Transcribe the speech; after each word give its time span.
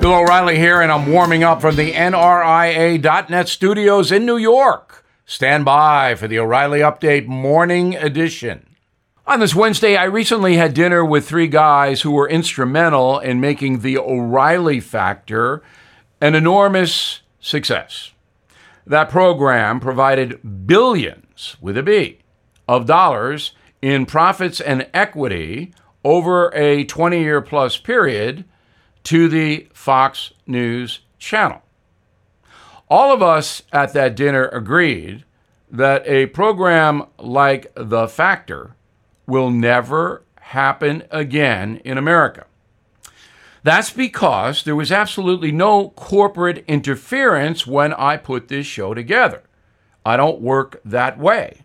Bill 0.00 0.14
O'Reilly 0.14 0.56
here, 0.56 0.80
and 0.80 0.92
I'm 0.92 1.10
warming 1.10 1.42
up 1.42 1.60
from 1.60 1.74
the 1.74 1.92
NRIA.net 1.92 3.48
studios 3.48 4.12
in 4.12 4.24
New 4.24 4.36
York. 4.36 5.04
Stand 5.26 5.64
by 5.64 6.14
for 6.14 6.28
the 6.28 6.38
O'Reilly 6.38 6.78
Update 6.78 7.26
Morning 7.26 7.96
Edition. 7.96 8.76
On 9.26 9.40
this 9.40 9.56
Wednesday, 9.56 9.96
I 9.96 10.04
recently 10.04 10.56
had 10.56 10.72
dinner 10.72 11.04
with 11.04 11.28
three 11.28 11.48
guys 11.48 12.02
who 12.02 12.12
were 12.12 12.28
instrumental 12.28 13.18
in 13.18 13.40
making 13.40 13.80
the 13.80 13.98
O'Reilly 13.98 14.78
Factor 14.78 15.64
an 16.20 16.36
enormous 16.36 17.22
success. 17.40 18.12
That 18.86 19.10
program 19.10 19.80
provided 19.80 20.66
billions, 20.66 21.56
with 21.60 21.76
a 21.76 21.82
B, 21.82 22.18
of 22.68 22.86
dollars 22.86 23.52
in 23.82 24.06
profits 24.06 24.60
and 24.60 24.86
equity 24.94 25.74
over 26.04 26.54
a 26.54 26.84
20 26.84 27.20
year 27.20 27.40
plus 27.40 27.76
period 27.76 28.44
to 29.08 29.26
the 29.26 29.66
Fox 29.72 30.34
News 30.46 31.00
channel. 31.18 31.62
All 32.90 33.10
of 33.10 33.22
us 33.22 33.62
at 33.72 33.94
that 33.94 34.14
dinner 34.14 34.48
agreed 34.48 35.24
that 35.70 36.06
a 36.06 36.26
program 36.26 37.04
like 37.16 37.72
The 37.74 38.06
Factor 38.06 38.74
will 39.26 39.48
never 39.48 40.24
happen 40.40 41.04
again 41.10 41.80
in 41.86 41.96
America. 41.96 42.44
That's 43.62 43.88
because 43.88 44.64
there 44.64 44.76
was 44.76 44.92
absolutely 44.92 45.52
no 45.52 45.88
corporate 45.88 46.62
interference 46.68 47.66
when 47.66 47.94
I 47.94 48.18
put 48.18 48.48
this 48.48 48.66
show 48.66 48.92
together. 48.92 49.42
I 50.04 50.18
don't 50.18 50.42
work 50.42 50.82
that 50.84 51.18
way. 51.18 51.62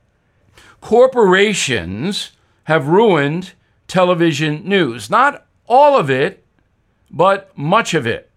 Corporations 0.79 2.31
have 2.63 2.87
ruined 2.87 3.51
television 3.89 4.63
news. 4.63 5.09
Not 5.09 5.45
all 5.67 5.97
of 5.97 6.09
it, 6.09 6.42
but 7.13 7.55
much 7.55 7.93
of 7.93 8.07
it. 8.07 8.31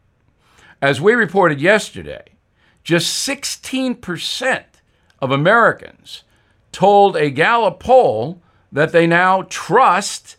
As 0.83 1.01
we 1.01 1.15
reported 1.15 1.61
yesterday, 1.61 2.25
just 2.85 3.27
16% 3.27 4.65
of 5.21 5.31
Americans 5.33 6.23
told 6.71 7.17
a 7.17 7.31
Gallup 7.31 7.81
poll 7.81 8.43
that 8.71 8.93
they 8.93 9.07
now 9.07 9.43
trust 9.49 10.37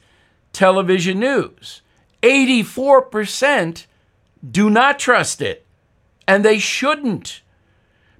television 0.53 1.19
news. 1.19 1.81
84% 2.21 3.85
do 4.49 4.69
not 4.69 4.99
trust 4.99 5.41
it, 5.41 5.65
and 6.27 6.45
they 6.45 6.59
shouldn't 6.59 7.41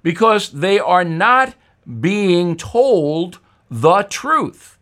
because 0.02 0.50
they 0.50 0.78
are 0.78 1.04
not 1.04 1.54
being 2.00 2.56
told 2.56 3.38
the 3.70 4.02
truth. 4.02 4.78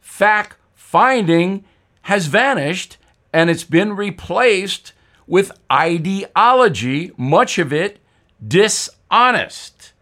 Fact 0.00 0.56
finding 0.74 1.64
has 2.02 2.26
vanished 2.26 2.96
and 3.32 3.50
it's 3.50 3.64
been 3.64 3.94
replaced 3.94 4.92
with 5.26 5.52
ideology, 5.70 7.12
much 7.16 7.58
of 7.58 7.72
it 7.72 7.98
dishonest. 8.46 9.92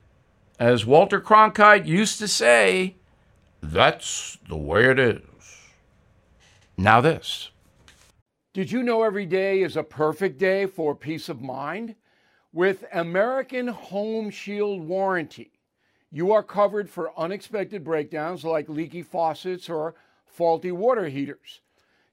As 0.59 0.85
Walter 0.85 1.21
Cronkite 1.21 1.87
used 1.87 2.19
to 2.19 2.29
say, 2.29 2.97
that's 3.63 4.39
the 4.49 4.57
way 4.57 4.91
it 4.91 4.99
is. 4.99 5.23
Now, 6.77 7.01
this. 7.01 7.51
Did 8.53 8.73
you 8.73 8.83
know 8.83 9.03
every 9.03 9.27
day 9.27 9.63
is 9.63 9.77
a 9.77 9.83
perfect 9.83 10.39
day 10.39 10.67
for 10.67 10.95
peace 10.95 11.29
of 11.29 11.41
mind? 11.41 11.95
With 12.53 12.85
American 12.93 13.69
Home 13.69 14.29
Shield 14.31 14.83
Warranty, 14.83 15.53
you 16.11 16.33
are 16.33 16.43
covered 16.43 16.91
for 16.91 17.17
unexpected 17.19 17.85
breakdowns 17.85 18.45
like 18.45 18.69
leaky 18.69 19.03
faucets 19.03 19.69
or 19.69 19.95
faulty 20.27 20.73
water 20.73 21.09
heaters. 21.09 21.61